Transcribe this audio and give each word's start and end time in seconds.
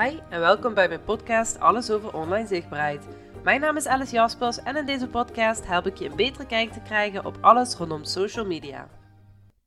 Hi 0.00 0.18
en 0.28 0.40
welkom 0.40 0.74
bij 0.74 0.88
mijn 0.88 1.04
podcast 1.04 1.60
Alles 1.60 1.90
over 1.90 2.14
online 2.14 2.46
zichtbaarheid. 2.46 3.06
Mijn 3.44 3.60
naam 3.60 3.76
is 3.76 3.86
Alice 3.86 4.14
Jaspers 4.14 4.62
en 4.62 4.76
in 4.76 4.86
deze 4.86 5.08
podcast 5.08 5.66
help 5.66 5.86
ik 5.86 5.96
je 5.96 6.08
een 6.08 6.16
betere 6.16 6.46
kijk 6.46 6.72
te 6.72 6.80
krijgen 6.80 7.24
op 7.24 7.38
alles 7.40 7.74
rondom 7.74 8.04
social 8.04 8.46
media. 8.46 8.88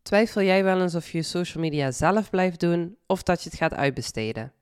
Twijfel 0.02 0.42
jij 0.42 0.63
wel 0.63 0.81
eens 0.81 0.96
of 0.96 1.12
je 1.12 1.21
social 1.21 1.63
media 1.63 1.92
zelf 1.92 2.29
blijft 2.29 2.60
doen 2.60 2.97
of 3.05 3.23
dat 3.23 3.44
je 3.44 3.50
het 3.50 3.57
gaat 3.57 3.73
uitbesteden? 3.73 4.54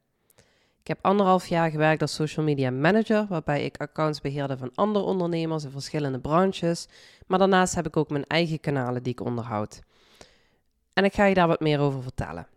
Ik 0.81 0.88
heb 0.88 0.99
anderhalf 1.01 1.48
jaar 1.48 1.70
gewerkt 1.70 2.02
als 2.02 2.13
social 2.13 2.45
media 2.45 2.71
manager, 2.71 3.25
waarbij 3.29 3.63
ik 3.63 3.77
accounts 3.77 4.21
beheerde 4.21 4.57
van 4.57 4.71
andere 4.75 5.05
ondernemers 5.05 5.63
in 5.63 5.71
verschillende 5.71 6.20
branches. 6.20 6.88
Maar 7.25 7.39
daarnaast 7.39 7.75
heb 7.75 7.88
ik 7.88 7.97
ook 7.97 8.09
mijn 8.09 8.27
eigen 8.27 8.59
kanalen 8.59 9.04
die 9.04 9.11
ik 9.11 9.21
onderhoud. 9.21 9.81
En 10.93 11.04
ik 11.04 11.13
ga 11.13 11.25
je 11.25 11.34
daar 11.34 11.47
wat 11.47 11.59
meer 11.59 11.79
over 11.79 12.02
vertellen. 12.02 12.47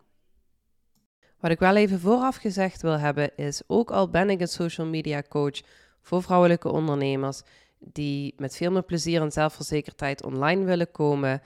Wat 1.40 1.50
ik 1.50 1.58
wel 1.58 1.76
even 1.76 2.00
vooraf 2.00 2.36
gezegd 2.36 2.82
wil 2.82 2.98
hebben 2.98 3.36
is, 3.36 3.62
ook 3.66 3.90
al 3.90 4.10
ben 4.10 4.30
ik 4.30 4.40
een 4.40 4.48
social 4.48 4.86
media 4.86 5.22
coach 5.28 5.60
voor 6.00 6.22
vrouwelijke 6.22 6.68
ondernemers 6.68 7.42
die 7.78 8.34
met 8.36 8.56
veel 8.56 8.70
meer 8.70 8.82
plezier 8.82 9.20
en 9.20 9.32
zelfverzekerdheid 9.32 10.24
online 10.24 10.64
willen 10.64 10.90
komen, 10.90 11.42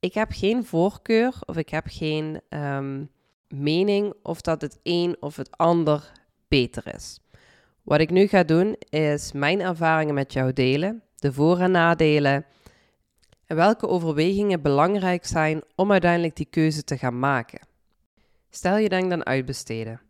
ik 0.00 0.14
heb 0.14 0.28
geen 0.32 0.64
voorkeur 0.64 1.34
of 1.44 1.56
ik 1.56 1.68
heb 1.68 1.84
geen 1.88 2.40
um, 2.48 3.10
mening 3.48 4.14
of 4.22 4.40
dat 4.40 4.60
het 4.60 4.78
een 4.82 5.16
of 5.20 5.36
het 5.36 5.56
ander 5.56 6.12
beter 6.48 6.94
is. 6.94 7.20
Wat 7.82 8.00
ik 8.00 8.10
nu 8.10 8.26
ga 8.26 8.42
doen 8.42 8.76
is 8.88 9.32
mijn 9.32 9.60
ervaringen 9.60 10.14
met 10.14 10.32
jou 10.32 10.52
delen, 10.52 11.02
de 11.16 11.32
voor- 11.32 11.60
en 11.60 11.70
nadelen 11.70 12.44
en 13.46 13.56
welke 13.56 13.88
overwegingen 13.88 14.62
belangrijk 14.62 15.26
zijn 15.26 15.62
om 15.74 15.92
uiteindelijk 15.92 16.36
die 16.36 16.46
keuze 16.50 16.84
te 16.84 16.98
gaan 16.98 17.18
maken. 17.18 17.70
Stel 18.54 18.76
je 18.76 18.88
denkt 18.88 19.12
aan 19.12 19.26
uitbesteden. 19.26 20.00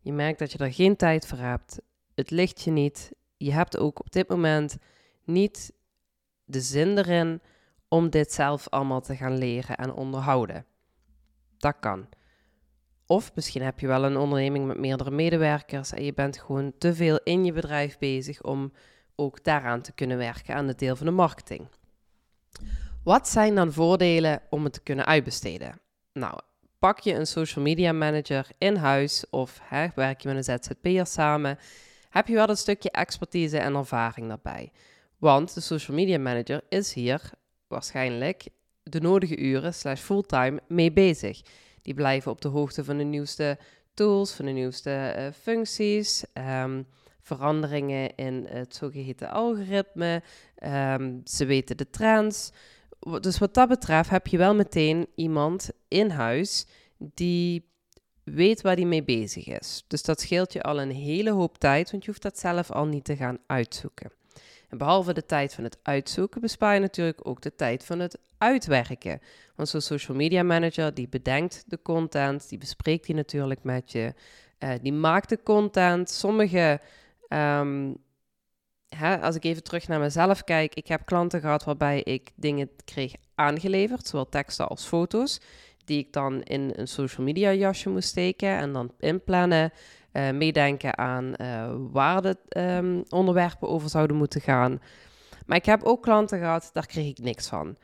Je 0.00 0.12
merkt 0.12 0.38
dat 0.38 0.52
je 0.52 0.58
er 0.58 0.72
geen 0.72 0.96
tijd 0.96 1.26
voor 1.26 1.38
hebt. 1.38 1.80
Het 2.14 2.30
ligt 2.30 2.62
je 2.62 2.70
niet. 2.70 3.12
Je 3.36 3.52
hebt 3.52 3.78
ook 3.78 4.00
op 4.00 4.12
dit 4.12 4.28
moment 4.28 4.76
niet 5.24 5.72
de 6.44 6.60
zin 6.60 6.98
erin 6.98 7.40
om 7.88 8.10
dit 8.10 8.32
zelf 8.32 8.68
allemaal 8.68 9.00
te 9.00 9.16
gaan 9.16 9.38
leren 9.38 9.76
en 9.76 9.92
onderhouden. 9.92 10.66
Dat 11.58 11.76
kan. 11.80 12.08
Of 13.06 13.34
misschien 13.34 13.62
heb 13.62 13.80
je 13.80 13.86
wel 13.86 14.04
een 14.04 14.16
onderneming 14.16 14.66
met 14.66 14.78
meerdere 14.78 15.10
medewerkers 15.10 15.92
en 15.92 16.04
je 16.04 16.14
bent 16.14 16.38
gewoon 16.38 16.72
te 16.78 16.94
veel 16.94 17.20
in 17.24 17.44
je 17.44 17.52
bedrijf 17.52 17.98
bezig 17.98 18.42
om 18.42 18.72
ook 19.16 19.44
daaraan 19.44 19.82
te 19.82 19.92
kunnen 19.92 20.16
werken 20.16 20.54
aan 20.54 20.68
het 20.68 20.78
deel 20.78 20.96
van 20.96 21.06
de 21.06 21.12
marketing. 21.12 21.68
Wat 23.04 23.28
zijn 23.28 23.54
dan 23.54 23.72
voordelen 23.72 24.42
om 24.50 24.64
het 24.64 24.72
te 24.72 24.82
kunnen 24.82 25.06
uitbesteden? 25.06 25.80
Nou, 26.12 26.38
pak 26.82 27.00
je 27.00 27.14
een 27.14 27.26
social 27.26 27.64
media 27.64 27.92
manager 27.92 28.46
in 28.58 28.76
huis 28.76 29.24
of 29.30 29.60
werk 29.94 30.20
je 30.20 30.28
met 30.28 30.36
een 30.36 30.58
ZZP'er 30.58 31.06
samen, 31.06 31.58
heb 32.10 32.28
je 32.28 32.34
wel 32.34 32.48
een 32.48 32.56
stukje 32.56 32.90
expertise 32.90 33.58
en 33.58 33.74
ervaring 33.74 34.28
daarbij. 34.28 34.72
Want 35.18 35.54
de 35.54 35.60
social 35.60 35.96
media 35.96 36.18
manager 36.18 36.60
is 36.68 36.92
hier 36.92 37.30
waarschijnlijk 37.68 38.48
de 38.82 39.00
nodige 39.00 39.38
uren 39.38 39.74
slash 39.74 40.00
fulltime 40.00 40.60
mee 40.68 40.92
bezig. 40.92 41.40
Die 41.82 41.94
blijven 41.94 42.30
op 42.30 42.40
de 42.40 42.48
hoogte 42.48 42.84
van 42.84 42.98
de 42.98 43.04
nieuwste 43.04 43.58
tools, 43.94 44.32
van 44.32 44.44
de 44.44 44.50
nieuwste 44.50 45.14
uh, 45.18 45.26
functies, 45.42 46.24
um, 46.34 46.86
veranderingen 47.20 48.16
in 48.16 48.46
het 48.48 48.74
zogeheten 48.74 49.30
algoritme. 49.30 50.22
Um, 50.64 51.20
ze 51.24 51.44
weten 51.44 51.76
de 51.76 51.90
trends. 51.90 52.52
Dus 53.20 53.38
wat 53.38 53.54
dat 53.54 53.68
betreft 53.68 54.10
heb 54.10 54.26
je 54.26 54.38
wel 54.38 54.54
meteen 54.54 55.06
iemand 55.14 55.70
in 55.88 56.10
huis 56.10 56.66
die 56.98 57.70
weet 58.24 58.60
waar 58.60 58.76
hij 58.76 58.84
mee 58.84 59.04
bezig 59.04 59.48
is. 59.48 59.84
Dus 59.86 60.02
dat 60.02 60.20
scheelt 60.20 60.52
je 60.52 60.62
al 60.62 60.80
een 60.80 60.90
hele 60.90 61.30
hoop 61.30 61.58
tijd, 61.58 61.90
want 61.90 62.04
je 62.04 62.10
hoeft 62.10 62.22
dat 62.22 62.38
zelf 62.38 62.70
al 62.70 62.86
niet 62.86 63.04
te 63.04 63.16
gaan 63.16 63.38
uitzoeken. 63.46 64.12
En 64.68 64.78
behalve 64.78 65.12
de 65.12 65.26
tijd 65.26 65.54
van 65.54 65.64
het 65.64 65.78
uitzoeken 65.82 66.40
bespaar 66.40 66.74
je 66.74 66.80
natuurlijk 66.80 67.28
ook 67.28 67.42
de 67.42 67.54
tijd 67.54 67.84
van 67.84 67.98
het 67.98 68.18
uitwerken. 68.38 69.20
Want 69.56 69.68
zo'n 69.68 69.80
social 69.80 70.16
media 70.16 70.42
manager 70.42 70.94
die 70.94 71.08
bedenkt 71.08 71.64
de 71.66 71.82
content, 71.82 72.48
die 72.48 72.58
bespreekt 72.58 73.06
die 73.06 73.14
natuurlijk 73.14 73.62
met 73.62 73.92
je, 73.92 74.14
uh, 74.58 74.70
die 74.82 74.92
maakt 74.92 75.28
de 75.28 75.42
content. 75.42 76.10
Sommige, 76.10 76.80
um, 77.28 77.96
hè, 78.96 79.20
als 79.20 79.36
ik 79.36 79.44
even 79.44 79.62
terug 79.62 79.88
naar 79.88 80.00
mezelf 80.00 80.44
kijk, 80.44 80.74
ik 80.74 80.86
heb 80.86 81.04
klanten 81.04 81.40
gehad 81.40 81.64
waarbij 81.64 82.02
ik 82.02 82.30
dingen 82.34 82.70
kreeg 82.84 83.14
aangeleverd, 83.34 84.06
zowel 84.06 84.28
teksten 84.28 84.68
als 84.68 84.84
foto's, 84.84 85.40
die 85.84 85.98
ik 85.98 86.12
dan 86.12 86.42
in 86.42 86.72
een 86.76 86.88
social 86.88 87.26
media 87.26 87.52
jasje 87.52 87.88
moest 87.88 88.08
steken 88.08 88.48
en 88.48 88.72
dan 88.72 88.92
inplannen. 88.98 89.72
Uh, 90.12 90.30
meedenken 90.30 90.98
aan 90.98 91.34
uh, 91.36 91.72
waar 91.92 92.22
de 92.22 92.36
um, 92.56 93.02
onderwerpen 93.08 93.68
over 93.68 93.88
zouden 93.88 94.16
moeten 94.16 94.40
gaan. 94.40 94.80
Maar 95.46 95.56
ik 95.56 95.64
heb 95.66 95.82
ook 95.82 96.02
klanten 96.02 96.38
gehad, 96.38 96.70
daar 96.72 96.86
kreeg 96.86 97.08
ik 97.08 97.18
niks 97.18 97.48
van. 97.48 97.76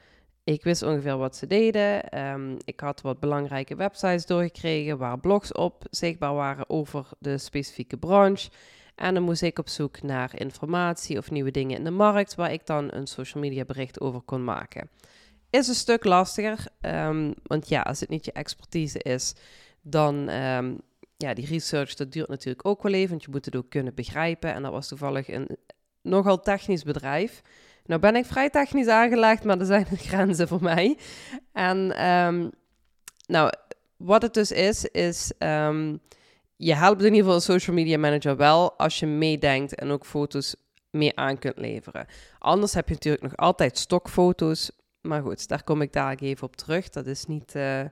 Ik 0.44 0.64
wist 0.64 0.82
ongeveer 0.82 1.16
wat 1.16 1.36
ze 1.36 1.46
deden. 1.46 2.18
Um, 2.18 2.56
ik 2.64 2.80
had 2.80 3.00
wat 3.00 3.20
belangrijke 3.20 3.74
websites 3.74 4.26
doorgekregen 4.26 4.98
waar 4.98 5.18
blogs 5.18 5.52
op 5.52 5.84
zichtbaar 5.90 6.34
waren 6.34 6.70
over 6.70 7.08
de 7.18 7.38
specifieke 7.38 7.96
branche. 7.96 8.50
En 8.98 9.14
dan 9.14 9.22
moest 9.22 9.42
ik 9.42 9.58
op 9.58 9.68
zoek 9.68 10.02
naar 10.02 10.40
informatie 10.40 11.18
of 11.18 11.30
nieuwe 11.30 11.50
dingen 11.50 11.76
in 11.76 11.84
de 11.84 11.90
markt 11.90 12.34
waar 12.34 12.52
ik 12.52 12.66
dan 12.66 12.88
een 12.92 13.06
social 13.06 13.42
media 13.42 13.64
bericht 13.64 14.00
over 14.00 14.20
kon 14.20 14.44
maken. 14.44 14.90
Is 15.50 15.68
een 15.68 15.74
stuk 15.74 16.04
lastiger, 16.04 16.66
um, 16.80 17.34
want 17.42 17.68
ja, 17.68 17.80
als 17.80 18.00
het 18.00 18.08
niet 18.08 18.24
je 18.24 18.32
expertise 18.32 18.98
is, 18.98 19.34
dan 19.82 20.28
um, 20.28 20.80
ja, 21.16 21.34
die 21.34 21.46
research 21.46 21.94
dat 21.94 22.12
duurt 22.12 22.28
natuurlijk 22.28 22.66
ook 22.66 22.82
wel 22.82 22.92
even, 22.92 23.10
want 23.10 23.22
je 23.22 23.30
moet 23.30 23.44
het 23.44 23.56
ook 23.56 23.70
kunnen 23.70 23.94
begrijpen. 23.94 24.54
En 24.54 24.62
dat 24.62 24.72
was 24.72 24.88
toevallig 24.88 25.28
een 25.28 25.56
nogal 26.02 26.40
technisch 26.40 26.82
bedrijf. 26.82 27.42
Nou 27.84 28.00
ben 28.00 28.16
ik 28.16 28.24
vrij 28.24 28.50
technisch 28.50 28.88
aangelegd, 28.88 29.44
maar 29.44 29.58
er 29.58 29.66
zijn 29.66 29.86
grenzen 30.08 30.48
voor 30.48 30.62
mij. 30.62 30.98
En 31.52 32.06
um, 32.08 32.50
nou, 33.26 33.52
wat 33.96 34.22
het 34.22 34.34
dus 34.34 34.52
is, 34.52 34.84
is 34.84 35.32
je 36.60 36.74
helpt 36.74 37.00
in 37.00 37.06
ieder 37.06 37.18
geval 37.18 37.34
een 37.34 37.40
social 37.40 37.76
media 37.76 37.98
manager 37.98 38.36
wel 38.36 38.78
als 38.78 38.98
je 38.98 39.06
meedenkt 39.06 39.74
en 39.74 39.90
ook 39.90 40.06
foto's 40.06 40.56
mee 40.90 41.16
aan 41.16 41.38
kunt 41.38 41.58
leveren. 41.58 42.06
Anders 42.38 42.74
heb 42.74 42.88
je 42.88 42.94
natuurlijk 42.94 43.22
nog 43.22 43.36
altijd 43.36 43.78
stokfoto's. 43.78 44.70
Maar 45.00 45.22
goed, 45.22 45.48
daar 45.48 45.64
kom 45.64 45.82
ik 45.82 45.92
daar 45.92 46.16
even 46.18 46.46
op 46.46 46.56
terug. 46.56 46.88
Dat 46.88 47.06
is 47.06 47.24
niet. 47.24 47.54
Uh, 47.54 47.84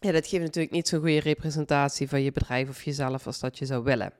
ja, 0.00 0.12
dat 0.12 0.26
geeft 0.26 0.42
natuurlijk 0.42 0.74
niet 0.74 0.88
zo'n 0.88 1.00
goede 1.00 1.20
representatie 1.20 2.08
van 2.08 2.22
je 2.22 2.32
bedrijf 2.32 2.68
of 2.68 2.82
jezelf 2.82 3.26
als 3.26 3.40
dat 3.40 3.58
je 3.58 3.66
zou 3.66 3.84
willen. 3.84 4.12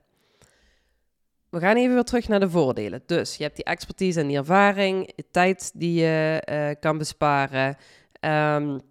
We 1.49 1.59
gaan 1.59 1.75
even 1.75 1.93
weer 1.93 2.03
terug 2.03 2.27
naar 2.27 2.39
de 2.39 2.49
voordelen. 2.49 3.03
Dus 3.05 3.35
je 3.35 3.43
hebt 3.43 3.55
die 3.55 3.65
expertise 3.65 4.19
en 4.19 4.27
die 4.27 4.37
ervaring, 4.37 5.13
tijd 5.31 5.71
die 5.73 6.01
je 6.01 6.47
uh, 6.49 6.69
kan 6.79 6.97
besparen, 6.97 7.77
um, 8.19 8.81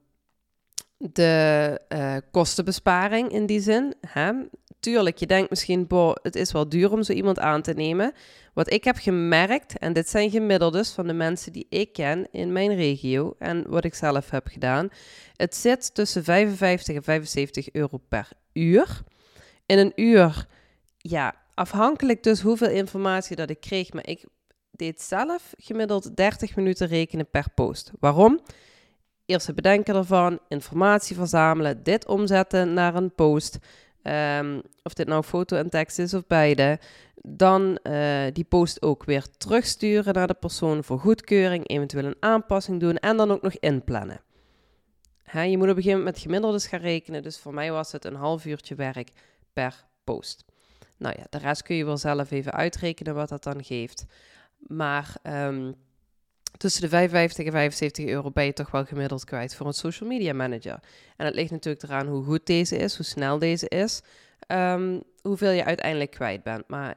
de 0.99 1.81
uh, 1.89 2.17
kostenbesparing 2.31 3.33
in 3.33 3.47
die 3.47 3.61
zin. 3.61 3.95
Hè? 4.01 4.33
Tuurlijk, 4.81 5.19
je 5.19 5.27
denkt 5.27 5.51
misschien, 5.51 5.87
boh, 5.87 6.15
het 6.23 6.37
is 6.37 6.53
wel 6.53 6.69
duur 6.69 6.93
om 6.93 7.03
zo 7.03 7.13
iemand 7.13 7.39
aan 7.39 7.63
te 7.63 7.73
nemen. 7.73 8.13
Wat 8.55 8.73
ik 8.73 8.85
heb 8.85 8.97
gemerkt, 8.97 9.79
en 9.79 9.93
dit 9.93 10.09
zijn 10.09 10.31
gemiddeldes 10.31 10.91
van 10.91 11.07
de 11.07 11.13
mensen 11.13 11.53
die 11.53 11.67
ik 11.69 11.93
ken 11.93 12.29
in 12.31 12.53
mijn 12.53 12.75
regio 12.75 13.35
en 13.39 13.65
wat 13.69 13.85
ik 13.85 13.95
zelf 13.95 14.31
heb 14.31 14.47
gedaan. 14.47 14.89
Het 15.37 15.55
zit 15.55 15.95
tussen 15.95 16.25
55 16.25 16.97
en 16.97 17.03
75 17.03 17.71
euro 17.73 17.99
per 18.09 18.29
uur. 18.53 19.03
In 19.67 19.79
een 19.79 19.93
uur, 19.97 20.47
ja, 20.99 21.35
afhankelijk 21.55 22.23
dus 22.23 22.41
hoeveel 22.41 22.71
informatie 22.71 23.37
dat 23.37 23.51
ik 23.51 23.61
kreeg, 23.61 23.93
maar 23.93 24.07
ik 24.07 24.25
deed 24.71 25.03
zelf 25.03 25.55
gemiddeld 25.57 26.17
30 26.17 26.57
minuten 26.57 26.87
rekenen 26.87 27.31
per 27.31 27.47
post. 27.55 27.91
Waarom? 28.01 28.41
Eerst 29.27 29.47
het 29.47 29.57
bedenken 29.57 29.95
ervan, 29.95 30.39
informatie 30.49 31.17
verzamelen, 31.17 31.83
dit 31.83 32.07
omzetten 32.07 32.73
naar 32.73 32.95
een 32.95 33.15
post. 33.15 33.59
Um, 34.03 34.63
of 34.83 34.95
dit 34.95 35.07
nou 35.07 35.23
foto 35.23 35.57
en 35.57 35.71
tekst 35.71 35.99
is 35.99 36.15
of 36.15 36.27
beide. 36.27 36.79
Dan 37.23 37.79
uh, 37.83 38.25
die 38.33 38.45
post 38.45 38.83
ook 38.83 39.05
weer 39.05 39.27
terugsturen 39.37 40.15
naar 40.15 40.27
de 40.27 40.35
persoon 40.35 40.85
voor 40.85 40.99
goedkeuring, 40.99 41.69
eventueel 41.69 42.05
een 42.05 42.17
aanpassing 42.21 42.81
doen 42.81 42.97
en 42.97 43.17
dan 43.17 43.31
ook 43.31 43.43
nog 43.43 43.53
inplannen. 43.53 44.21
Je 45.33 45.59
moet 45.59 45.71
op 45.71 45.77
een 45.77 45.83
gegeven 45.83 45.99
moment 45.99 46.15
met 46.15 46.19
gemiddeldes 46.19 46.67
gaan 46.67 46.81
rekenen, 46.81 47.23
dus 47.23 47.39
voor 47.39 47.55
mij 47.55 47.73
was 47.73 47.93
het 47.93 48.05
een 48.05 48.15
half 48.15 48.45
uurtje 48.45 48.75
werk 48.75 49.11
per 49.53 49.85
post. 50.05 50.45
Nou 50.97 51.15
ja, 51.19 51.27
de 51.31 51.39
rest 51.39 51.63
kun 51.63 51.77
je 51.77 51.85
wel 51.85 51.97
zelf 51.97 52.31
even 52.31 52.53
uitrekenen 52.53 53.15
wat 53.15 53.29
dat 53.29 53.43
dan 53.43 53.65
geeft. 53.65 54.05
Maar 54.59 55.17
um, 55.23 55.75
tussen 56.57 56.83
de 56.83 56.89
55 56.89 57.45
en 57.45 57.53
75 57.53 58.07
euro 58.07 58.31
ben 58.31 58.45
je 58.45 58.53
toch 58.53 58.71
wel 58.71 58.85
gemiddeld 58.85 59.25
kwijt 59.25 59.55
voor 59.55 59.67
een 59.67 59.73
social 59.73 60.09
media 60.09 60.33
manager. 60.33 60.79
En 61.17 61.27
het 61.27 61.35
ligt 61.35 61.51
natuurlijk 61.51 61.85
eraan 61.85 62.07
hoe 62.07 62.25
goed 62.25 62.47
deze 62.47 62.77
is, 62.77 62.97
hoe 62.97 63.05
snel 63.05 63.39
deze 63.39 63.69
is, 63.69 64.03
um, 64.49 65.03
hoeveel 65.23 65.51
je 65.51 65.65
uiteindelijk 65.65 66.11
kwijt 66.11 66.43
bent. 66.43 66.69
Maar 66.69 66.97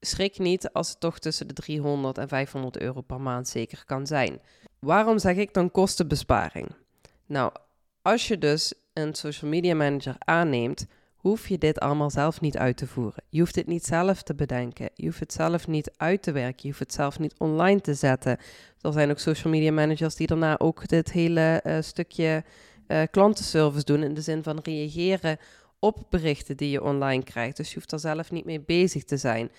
schrik 0.00 0.38
niet 0.38 0.72
als 0.72 0.88
het 0.88 1.00
toch 1.00 1.18
tussen 1.18 1.48
de 1.48 1.54
300 1.54 2.18
en 2.18 2.28
500 2.28 2.78
euro 2.78 3.00
per 3.00 3.20
maand 3.20 3.48
zeker 3.48 3.82
kan 3.86 4.06
zijn. 4.06 4.40
Waarom 4.78 5.18
zeg 5.18 5.36
ik 5.36 5.54
dan 5.54 5.70
kostenbesparing? 5.70 6.68
Nou, 7.26 7.52
als 8.02 8.28
je 8.28 8.38
dus 8.38 8.74
een 8.92 9.14
social 9.14 9.50
media 9.50 9.74
manager 9.74 10.16
aanneemt, 10.18 10.86
hoef 11.20 11.48
je 11.48 11.58
dit 11.58 11.78
allemaal 11.78 12.10
zelf 12.10 12.40
niet 12.40 12.56
uit 12.56 12.76
te 12.76 12.86
voeren. 12.86 13.22
Je 13.28 13.40
hoeft 13.40 13.54
het 13.54 13.66
niet 13.66 13.84
zelf 13.84 14.22
te 14.22 14.34
bedenken. 14.34 14.90
Je 14.94 15.06
hoeft 15.06 15.20
het 15.20 15.32
zelf 15.32 15.66
niet 15.66 15.90
uit 15.96 16.22
te 16.22 16.32
werken. 16.32 16.58
Je 16.60 16.68
hoeft 16.68 16.78
het 16.78 16.92
zelf 16.92 17.18
niet 17.18 17.34
online 17.38 17.80
te 17.80 17.94
zetten. 17.94 18.38
Er 18.80 18.92
zijn 18.92 19.10
ook 19.10 19.18
social 19.18 19.52
media 19.52 19.72
managers 19.72 20.14
die 20.14 20.26
daarna 20.26 20.58
ook 20.58 20.88
dit 20.88 21.12
hele 21.12 21.60
uh, 21.66 21.76
stukje 21.80 22.44
uh, 22.88 23.02
klantenservice 23.10 23.84
doen. 23.84 24.02
In 24.02 24.14
de 24.14 24.20
zin 24.20 24.42
van 24.42 24.58
reageren 24.62 25.38
op 25.78 26.06
berichten 26.10 26.56
die 26.56 26.70
je 26.70 26.82
online 26.82 27.22
krijgt. 27.22 27.56
Dus 27.56 27.68
je 27.68 27.74
hoeft 27.74 27.92
er 27.92 28.00
zelf 28.00 28.30
niet 28.30 28.44
mee 28.44 28.60
bezig 28.60 29.04
te 29.04 29.16
zijn. 29.16 29.50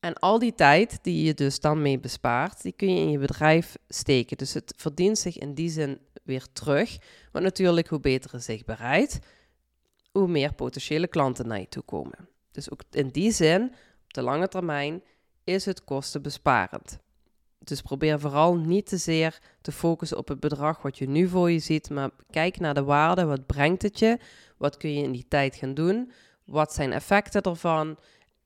En 0.00 0.14
al 0.14 0.38
die 0.38 0.54
tijd 0.54 0.98
die 1.02 1.24
je 1.24 1.34
dus 1.34 1.60
dan 1.60 1.82
mee 1.82 1.98
bespaart, 1.98 2.62
die 2.62 2.72
kun 2.76 2.94
je 2.94 3.00
in 3.00 3.10
je 3.10 3.18
bedrijf 3.18 3.76
steken. 3.88 4.36
Dus 4.36 4.54
het 4.54 4.74
verdient 4.76 5.18
zich 5.18 5.38
in 5.38 5.54
die 5.54 5.70
zin 5.70 5.98
weer 6.22 6.46
terug. 6.52 6.98
Want 7.32 7.44
natuurlijk, 7.44 7.88
hoe 7.88 8.00
beter 8.00 8.32
het 8.32 8.44
zich 8.44 8.64
bereidt, 8.64 9.18
hoe 10.10 10.28
meer 10.28 10.54
potentiële 10.54 11.06
klanten 11.06 11.46
naar 11.46 11.58
je 11.58 11.68
toe 11.68 11.82
komen. 11.82 12.28
Dus 12.50 12.70
ook 12.70 12.82
in 12.90 13.08
die 13.08 13.32
zin, 13.32 13.62
op 14.04 14.12
de 14.14 14.22
lange 14.22 14.48
termijn, 14.48 15.02
is 15.44 15.64
het 15.64 15.84
kostenbesparend. 15.84 16.98
Dus 17.58 17.82
probeer 17.82 18.20
vooral 18.20 18.56
niet 18.56 18.86
te 18.86 18.96
zeer 18.96 19.38
te 19.60 19.72
focussen 19.72 20.18
op 20.18 20.28
het 20.28 20.40
bedrag 20.40 20.82
wat 20.82 20.98
je 20.98 21.08
nu 21.08 21.28
voor 21.28 21.50
je 21.50 21.58
ziet, 21.58 21.90
maar 21.90 22.10
kijk 22.30 22.58
naar 22.58 22.74
de 22.74 22.84
waarde. 22.84 23.24
Wat 23.24 23.46
brengt 23.46 23.82
het 23.82 23.98
je? 23.98 24.18
Wat 24.56 24.76
kun 24.76 24.94
je 24.94 25.02
in 25.02 25.12
die 25.12 25.26
tijd 25.28 25.56
gaan 25.56 25.74
doen? 25.74 26.12
Wat 26.44 26.74
zijn 26.74 26.92
effecten 26.92 27.42
ervan? 27.42 27.98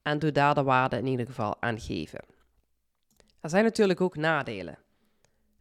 En 0.03 0.19
doe 0.19 0.33
daar 0.33 0.55
de 0.55 0.63
waarde 0.63 0.99
in 0.99 1.07
ieder 1.07 1.27
geval 1.27 1.63
aan 1.63 1.81
geven. 1.81 2.21
Er 3.41 3.51
zijn 3.51 3.65
natuurlijk 3.65 4.01
ook 4.01 4.17
nadelen. 4.17 4.79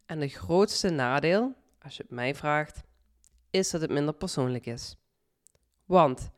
En 0.06 0.20
de 0.20 0.28
grootste 0.28 0.90
nadeel, 0.90 1.54
als 1.78 1.96
je 1.96 2.02
het 2.02 2.10
mij 2.10 2.34
vraagt, 2.34 2.82
is 3.50 3.70
dat 3.70 3.80
het 3.80 3.90
minder 3.90 4.14
persoonlijk 4.14 4.66
is. 4.66 4.96
Want 5.94 6.30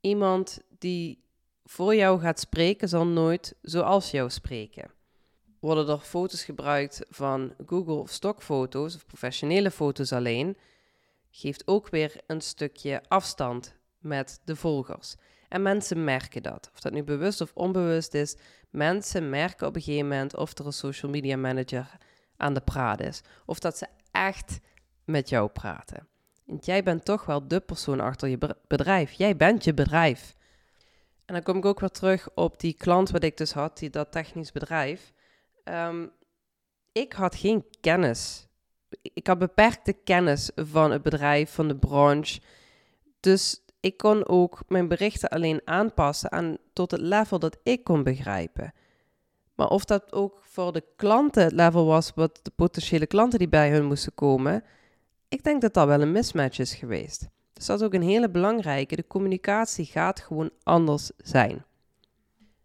iemand 0.00 0.60
die 0.78 1.24
voor 1.64 1.94
jou 1.94 2.20
gaat 2.20 2.40
spreken, 2.40 2.88
zal 2.88 3.06
nooit 3.06 3.54
zoals 3.62 4.10
jou 4.10 4.30
spreken. 4.30 4.90
Worden 5.60 5.88
er 5.88 5.98
foto's 5.98 6.44
gebruikt 6.44 7.04
van 7.08 7.54
Google 7.66 7.94
of 7.94 8.10
stokfoto's 8.10 8.94
of 8.94 9.06
professionele 9.06 9.70
foto's 9.70 10.12
alleen, 10.12 10.56
geeft 11.30 11.66
ook 11.66 11.88
weer 11.88 12.20
een 12.26 12.40
stukje 12.40 13.02
afstand 13.08 13.74
met 13.98 14.40
de 14.44 14.56
volgers. 14.56 15.16
En 15.48 15.62
mensen 15.62 16.04
merken 16.04 16.42
dat. 16.42 16.70
Of 16.72 16.80
dat 16.80 16.92
nu 16.92 17.02
bewust 17.02 17.40
of 17.40 17.50
onbewust 17.54 18.14
is, 18.14 18.36
mensen 18.70 19.30
merken 19.30 19.66
op 19.66 19.76
een 19.76 19.82
gegeven 19.82 20.08
moment 20.08 20.36
of 20.36 20.58
er 20.58 20.66
een 20.66 20.72
social 20.72 21.10
media 21.10 21.36
manager 21.36 21.96
aan 22.36 22.54
de 22.54 22.60
praat 22.60 23.00
is. 23.00 23.20
Of 23.46 23.58
dat 23.58 23.78
ze 23.78 23.86
echt 24.10 24.58
met 25.04 25.28
jou 25.28 25.48
praten. 25.48 26.10
Want 26.52 26.64
jij 26.64 26.82
bent 26.82 27.04
toch 27.04 27.24
wel 27.24 27.48
de 27.48 27.60
persoon 27.60 28.00
achter 28.00 28.28
je 28.28 28.56
bedrijf. 28.66 29.12
Jij 29.12 29.36
bent 29.36 29.64
je 29.64 29.74
bedrijf. 29.74 30.34
En 31.24 31.34
dan 31.34 31.42
kom 31.42 31.56
ik 31.56 31.64
ook 31.64 31.80
weer 31.80 31.90
terug 31.90 32.28
op 32.34 32.60
die 32.60 32.72
klant 32.72 33.10
wat 33.10 33.22
ik 33.22 33.36
dus 33.36 33.52
had, 33.52 33.78
die 33.78 33.90
dat 33.90 34.12
technisch 34.12 34.52
bedrijf. 34.52 35.12
Ehm, 35.64 36.06
ik 36.92 37.12
had 37.12 37.34
geen 37.34 37.64
kennis. 37.80 38.46
Ik 39.02 39.26
had 39.26 39.38
beperkte 39.38 39.92
kennis 39.92 40.50
van 40.54 40.90
het 40.90 41.02
bedrijf, 41.02 41.50
van 41.50 41.68
de 41.68 41.76
branche. 41.76 42.40
Dus 43.20 43.64
ik 43.80 43.96
kon 43.96 44.28
ook 44.28 44.62
mijn 44.68 44.88
berichten 44.88 45.28
alleen 45.28 45.60
aanpassen 45.64 46.32
aan, 46.32 46.56
tot 46.72 46.90
het 46.90 47.00
level 47.00 47.38
dat 47.38 47.58
ik 47.62 47.84
kon 47.84 48.02
begrijpen. 48.02 48.72
Maar 49.54 49.68
of 49.68 49.84
dat 49.84 50.12
ook 50.12 50.40
voor 50.42 50.72
de 50.72 50.84
klanten 50.96 51.42
het 51.44 51.52
level 51.52 51.86
was 51.86 52.12
wat 52.14 52.40
de 52.42 52.52
potentiële 52.56 53.06
klanten 53.06 53.38
die 53.38 53.48
bij 53.48 53.70
hun 53.70 53.84
moesten 53.84 54.14
komen, 54.14 54.64
ik 55.32 55.44
denk 55.44 55.60
dat 55.60 55.74
dat 55.74 55.86
wel 55.86 56.00
een 56.00 56.12
mismatch 56.12 56.58
is 56.58 56.74
geweest. 56.74 57.28
Dus 57.52 57.66
dat 57.66 57.80
is 57.80 57.86
ook 57.86 57.94
een 57.94 58.02
hele 58.02 58.30
belangrijke. 58.30 58.96
De 58.96 59.06
communicatie 59.06 59.84
gaat 59.84 60.20
gewoon 60.20 60.50
anders 60.62 61.10
zijn. 61.16 61.64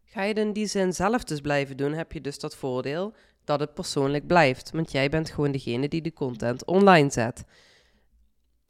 Ga 0.06 0.22
je 0.22 0.28
het 0.28 0.38
in 0.38 0.54
die 0.54 0.68
zin 0.68 0.94
zelf 0.94 1.24
dus 1.24 1.42
blijven 1.42 1.78
doen, 1.78 1.94
heb 1.94 2.12
je 2.12 2.22
dus 2.22 2.40
dat 2.40 2.56
voordeel 2.56 3.14
dat 3.44 3.60
het 3.60 3.74
persoonlijk 3.74 4.28
blijft. 4.28 4.72
Want 4.72 4.92
jij 4.92 5.10
bent 5.10 5.30
gewoon 5.30 5.52
degene 5.52 5.88
die 5.88 6.02
de 6.02 6.14
content 6.14 6.66
online 6.66 7.12
zet. 7.12 7.44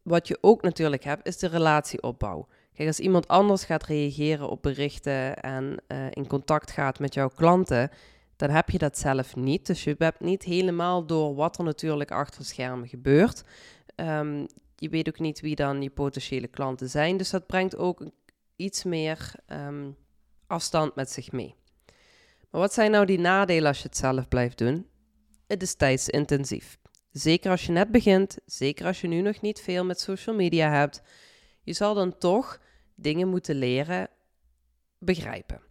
Wat 0.01 0.27
je 0.27 0.37
ook 0.41 0.61
natuurlijk 0.61 1.03
hebt, 1.03 1.27
is 1.27 1.37
de 1.37 1.47
relatieopbouw. 1.47 2.47
Kijk, 2.73 2.87
als 2.87 2.99
iemand 2.99 3.27
anders 3.27 3.63
gaat 3.63 3.83
reageren 3.83 4.49
op 4.49 4.61
berichten 4.61 5.41
en 5.41 5.77
uh, 5.87 6.05
in 6.09 6.27
contact 6.27 6.71
gaat 6.71 6.99
met 6.99 7.13
jouw 7.13 7.29
klanten, 7.29 7.89
dan 8.35 8.49
heb 8.49 8.69
je 8.69 8.77
dat 8.77 8.97
zelf 8.97 9.35
niet. 9.35 9.65
Dus 9.65 9.83
je 9.83 9.95
hebt 9.97 10.19
niet 10.19 10.43
helemaal 10.43 11.05
door 11.05 11.35
wat 11.35 11.57
er 11.57 11.63
natuurlijk 11.63 12.11
achter 12.11 12.39
het 12.39 12.47
scherm 12.47 12.87
gebeurt. 12.87 13.43
Um, 13.99 14.47
je 14.75 14.89
weet 14.89 15.07
ook 15.07 15.19
niet 15.19 15.39
wie 15.39 15.55
dan 15.55 15.81
je 15.81 15.89
potentiële 15.89 16.47
klanten 16.47 16.89
zijn. 16.89 17.17
Dus 17.17 17.29
dat 17.29 17.47
brengt 17.47 17.77
ook 17.77 18.09
iets 18.55 18.83
meer 18.83 19.31
um, 19.47 19.95
afstand 20.47 20.95
met 20.95 21.11
zich 21.11 21.31
mee. 21.31 21.55
Maar 22.49 22.61
wat 22.61 22.73
zijn 22.73 22.91
nou 22.91 23.05
die 23.05 23.19
nadelen 23.19 23.67
als 23.67 23.81
je 23.81 23.87
het 23.87 23.97
zelf 23.97 24.27
blijft 24.27 24.57
doen? 24.57 24.87
Het 25.47 25.61
is 25.61 25.75
tijdsintensief. 25.75 26.77
Zeker 27.11 27.51
als 27.51 27.65
je 27.65 27.71
net 27.71 27.91
begint, 27.91 28.37
zeker 28.45 28.85
als 28.85 29.01
je 29.01 29.07
nu 29.07 29.21
nog 29.21 29.41
niet 29.41 29.61
veel 29.61 29.85
met 29.85 29.99
social 29.99 30.35
media 30.35 30.71
hebt. 30.71 31.01
Je 31.63 31.73
zal 31.73 31.93
dan 31.93 32.17
toch 32.17 32.61
dingen 32.95 33.27
moeten 33.27 33.55
leren 33.55 34.09
begrijpen. 34.99 35.61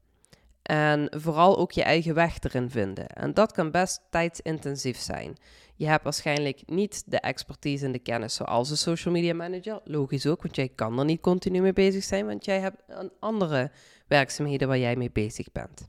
En 0.62 1.08
vooral 1.17 1.58
ook 1.58 1.73
je 1.73 1.82
eigen 1.82 2.14
weg 2.14 2.40
erin 2.40 2.70
vinden. 2.70 3.06
En 3.06 3.34
dat 3.34 3.52
kan 3.52 3.70
best 3.70 4.00
tijdsintensief 4.11 4.99
zijn. 4.99 5.37
Je 5.76 5.87
hebt 5.87 6.05
waarschijnlijk 6.05 6.62
niet 6.67 7.02
de 7.06 7.20
expertise 7.20 7.84
en 7.84 7.93
de 7.93 7.99
kennis 7.99 8.34
zoals 8.34 8.70
een 8.70 8.76
social 8.76 9.14
media 9.14 9.34
manager. 9.34 9.81
Logisch 9.84 10.26
ook, 10.26 10.43
want 10.43 10.56
jij 10.56 10.69
kan 10.75 10.99
er 10.99 11.05
niet 11.05 11.20
continu 11.20 11.61
mee 11.61 11.73
bezig 11.73 12.05
zijn, 12.05 12.26
want 12.26 12.44
jij 12.44 12.61
hebt 12.61 12.82
andere 13.20 13.70
werkzaamheden 14.06 14.69
waar 14.69 14.78
jij 14.78 14.96
mee 14.96 15.11
bezig 15.11 15.52
bent. 15.52 15.88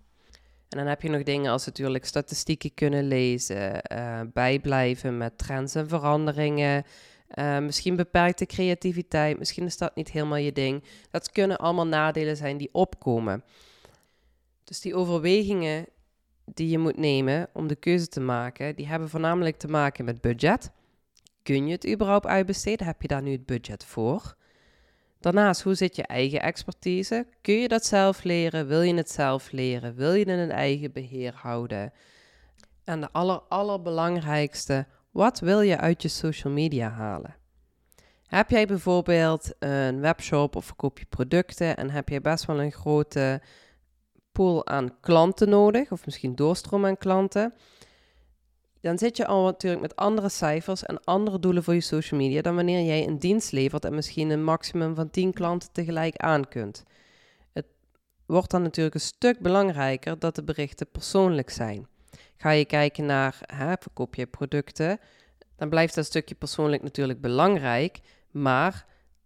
En 0.70 0.78
dan 0.78 0.88
heb 0.88 1.02
je 1.02 1.10
nog 1.10 1.24
dingen 1.24 1.52
als 1.52 1.66
natuurlijk 1.66 2.06
statistieken 2.06 2.74
kunnen 2.74 3.08
lezen, 3.08 3.82
uh, 3.92 4.22
bijblijven 4.34 5.18
met 5.18 5.38
trends 5.38 5.76
en 5.76 5.88
veranderingen. 5.88 6.84
Uh, 7.36 7.60
misschien 7.60 7.96
beperkte 7.96 8.46
creativiteit, 8.46 9.40
misschien 9.40 9.66
is 9.66 9.78
dat 9.78 9.96
niet 9.96 10.12
helemaal 10.12 10.38
je 10.38 10.52
ding. 10.52 10.84
Dat 11.12 11.32
kunnen 11.32 11.58
allemaal 11.58 11.88
nadelen 11.88 12.38
zijn 12.38 12.58
die 12.58 12.70
opkomen. 12.72 13.44
Dus 14.64 14.82
die 14.82 14.96
overwegingen 14.96 15.86
die 16.54 16.70
je 16.70 16.78
moet 16.78 16.98
nemen 16.98 17.50
om 17.54 17.68
de 17.68 17.76
keuze 17.76 18.08
te 18.08 18.20
maken, 18.20 18.76
die 18.76 18.88
hebben 18.88 19.10
voornamelijk 19.10 19.58
te 19.58 19.68
maken 19.68 20.06
met 20.06 20.22
budget. 20.22 20.72
Kun 21.44 21.68
je 21.68 21.72
het 21.72 21.88
überhaupt 21.88 22.26
uitbesteden? 22.26 22.88
Heb 22.88 23.02
je 23.02 23.08
daar 23.08 23.22
nu 23.22 23.32
het 23.32 23.46
budget 23.46 23.86
voor? 23.86 24.36
Daarnaast, 25.20 25.62
hoe 25.62 25.76
zit 25.76 25.96
je 25.96 26.04
eigen 26.04 26.42
expertise? 26.42 27.28
Kun 27.42 27.54
je 27.54 27.68
dat 27.68 27.86
zelf 27.86 28.24
leren? 28.24 28.68
Wil 28.68 28.82
je 28.82 28.94
het 28.94 29.12
zelf 29.12 29.52
leren? 29.52 29.96
Wil 29.96 30.14
je 30.14 30.20
het 30.20 30.28
in 30.28 30.38
een 30.38 30.52
eigen 30.52 30.92
beheer 30.92 31.34
houden? 31.36 31.94
En 32.84 33.02
de 33.02 33.12
aller, 33.12 33.40
allerbelangrijkste, 33.40 34.86
wat 35.12 35.40
wil 35.40 35.62
je 35.62 35.78
uit 35.78 36.02
je 36.02 36.08
social 36.08 36.54
media 36.54 36.90
halen? 36.90 37.36
Heb 38.28 38.50
jij 38.50 38.68
bijvoorbeeld 38.68 39.54
een 39.60 40.00
webshop 40.00 40.56
of 40.56 40.66
verkoop 40.66 41.00
je 41.00 41.06
producten 41.06 41.78
en 41.78 41.90
heb 41.90 42.10
je 42.10 42.22
best 42.22 42.46
wel 42.46 42.62
een 42.62 42.72
grote 42.72 43.42
pool 44.38 44.68
aan 44.68 45.00
klanten 45.00 45.50
nodig, 45.50 45.92
of 45.92 46.06
misschien 46.06 46.36
doorstroom 46.36 46.86
aan 46.86 46.98
klanten, 46.98 47.54
dan 48.82 48.98
zit 48.98 49.18
je 49.18 49.28
al 49.28 49.44
natuurlijk 49.44 49.82
met 49.82 49.96
andere 49.96 50.30
cijfers 50.30 50.84
en 50.84 51.04
andere 51.04 51.40
doelen 51.40 51.64
voor 51.64 51.74
je 51.74 51.82
social 51.82 52.20
media 52.20 52.42
dan 52.42 52.56
wanneer 52.56 52.86
jij 52.86 53.08
een 53.08 53.20
dienst 53.20 53.52
levert 53.52 53.86
en 53.86 53.96
misschien 53.96 54.30
een 54.30 54.44
maximum 54.44 54.96
van 54.96 55.10
10 55.10 55.34
klanten 55.34 55.70
tegelijk 55.72 56.16
aan 56.16 56.48
kunt. 56.48 56.84
Het 57.54 57.66
wordt 58.26 58.52
dan 58.52 58.62
natuurlijk 58.62 58.96
een 58.96 59.02
stuk 59.02 59.40
belangrijker 59.40 60.20
dat 60.20 60.36
de 60.36 60.44
berichten 60.44 60.92
persoonlijk 60.92 61.50
zijn. 61.50 61.88
Ga 62.36 62.50
je 62.50 62.66
kijken 62.66 63.06
naar 63.06 63.38
hè, 63.42 63.74
verkoop 63.80 64.16
je 64.16 64.26
producten, 64.28 65.00
dan 65.56 65.70
blijft 65.70 65.96
dat 65.96 66.06
stukje 66.06 66.36
persoonlijk 66.36 66.84
natuurlijk 66.84 67.22
belangrijk, 67.22 68.00
maar 68.32 68.86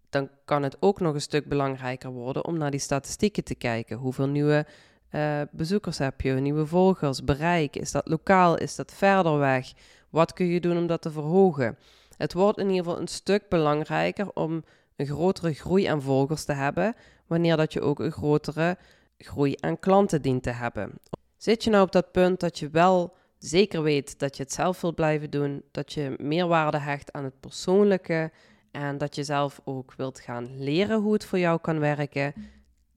dan 0.09 0.29
kan 0.45 0.63
het 0.63 0.77
ook 0.79 0.99
nog 0.99 1.13
een 1.13 1.21
stuk 1.21 1.47
belangrijker 1.47 2.09
worden 2.11 2.45
om 2.45 2.57
naar 2.57 2.71
die 2.71 2.79
statistieken 2.79 3.43
te 3.43 3.55
kijken. 3.55 3.97
Hoeveel 3.97 4.27
nieuwe 4.27 4.65
uh, 5.11 5.41
bezoekers 5.51 5.97
heb 5.97 6.21
je, 6.21 6.31
nieuwe 6.31 6.65
volgers, 6.65 7.23
bereik? 7.23 7.75
Is 7.75 7.91
dat 7.91 8.07
lokaal? 8.07 8.57
Is 8.57 8.75
dat 8.75 8.93
verder 8.93 9.37
weg? 9.37 9.73
Wat 10.09 10.33
kun 10.33 10.45
je 10.45 10.59
doen 10.59 10.77
om 10.77 10.87
dat 10.87 11.01
te 11.01 11.11
verhogen? 11.11 11.77
Het 12.17 12.33
wordt 12.33 12.57
in 12.57 12.69
ieder 12.69 12.83
geval 12.83 12.99
een 12.99 13.07
stuk 13.07 13.49
belangrijker 13.49 14.33
om 14.33 14.63
een 14.95 15.05
grotere 15.05 15.53
groei 15.53 15.85
aan 15.85 16.01
volgers 16.01 16.43
te 16.43 16.53
hebben, 16.53 16.95
wanneer 17.27 17.57
dat 17.57 17.73
je 17.73 17.81
ook 17.81 17.99
een 17.99 18.11
grotere 18.11 18.77
groei 19.17 19.55
aan 19.59 19.79
klanten 19.79 20.21
dient 20.21 20.43
te 20.43 20.49
hebben. 20.49 20.91
Zit 21.37 21.63
je 21.63 21.69
nou 21.69 21.83
op 21.83 21.91
dat 21.91 22.11
punt 22.11 22.39
dat 22.39 22.59
je 22.59 22.69
wel 22.69 23.13
zeker 23.37 23.83
weet 23.83 24.19
dat 24.19 24.37
je 24.37 24.43
het 24.43 24.53
zelf 24.53 24.81
wilt 24.81 24.95
blijven 24.95 25.29
doen, 25.29 25.63
dat 25.71 25.93
je 25.93 26.15
meer 26.17 26.47
waarde 26.47 26.79
hecht 26.79 27.11
aan 27.11 27.23
het 27.23 27.39
persoonlijke 27.39 28.31
en 28.71 28.97
dat 28.97 29.15
je 29.15 29.23
zelf 29.23 29.61
ook 29.63 29.93
wilt 29.97 30.19
gaan 30.19 30.63
leren 30.63 31.01
hoe 31.01 31.13
het 31.13 31.25
voor 31.25 31.39
jou 31.39 31.59
kan 31.59 31.79
werken, 31.79 32.33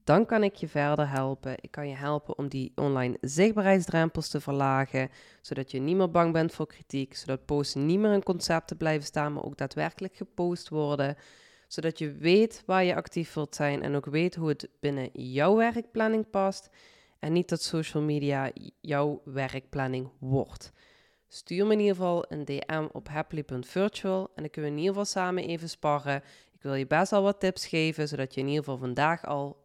dan 0.05 0.25
kan 0.25 0.43
ik 0.43 0.55
je 0.55 0.67
verder 0.67 1.09
helpen. 1.09 1.55
Ik 1.61 1.71
kan 1.71 1.87
je 1.87 1.95
helpen 1.95 2.37
om 2.37 2.47
die 2.47 2.71
online 2.75 3.17
zichtbaarheidsdrempels 3.21 4.29
te 4.29 4.41
verlagen, 4.41 5.09
zodat 5.41 5.71
je 5.71 5.79
niet 5.79 5.95
meer 5.95 6.11
bang 6.11 6.33
bent 6.33 6.53
voor 6.53 6.67
kritiek, 6.67 7.15
zodat 7.15 7.45
posts 7.45 7.73
niet 7.73 7.99
meer 7.99 8.11
een 8.11 8.23
concept 8.23 8.77
blijven 8.77 9.05
staan, 9.05 9.33
maar 9.33 9.43
ook 9.43 9.57
daadwerkelijk 9.57 10.15
gepost 10.15 10.69
worden, 10.69 11.15
zodat 11.67 11.99
je 11.99 12.11
weet 12.11 12.63
waar 12.65 12.83
je 12.83 12.95
actief 12.95 13.33
wilt 13.33 13.55
zijn 13.55 13.81
en 13.81 13.95
ook 13.95 14.05
weet 14.05 14.35
hoe 14.35 14.49
het 14.49 14.69
binnen 14.79 15.09
jouw 15.13 15.55
werkplanning 15.55 16.29
past 16.29 16.69
en 17.19 17.33
niet 17.33 17.49
dat 17.49 17.61
social 17.61 18.03
media 18.03 18.51
jouw 18.81 19.21
werkplanning 19.23 20.09
wordt. 20.19 20.71
Stuur 21.27 21.65
me 21.65 21.73
in 21.73 21.79
ieder 21.79 21.95
geval 21.95 22.25
een 22.29 22.45
DM 22.45 22.87
op 22.91 23.07
happily.virtual 23.07 24.31
en 24.35 24.41
dan 24.41 24.49
kunnen 24.49 24.71
we 24.71 24.77
in 24.77 24.83
ieder 24.83 25.01
geval 25.01 25.05
samen 25.21 25.43
even 25.43 25.69
sparren. 25.69 26.23
Ik 26.53 26.61
wil 26.61 26.73
je 26.73 26.87
best 26.87 27.13
al 27.13 27.23
wat 27.23 27.39
tips 27.39 27.67
geven, 27.67 28.07
zodat 28.07 28.33
je 28.33 28.41
in 28.41 28.47
ieder 28.47 28.63
geval 28.63 28.77
vandaag 28.77 29.25
al 29.25 29.64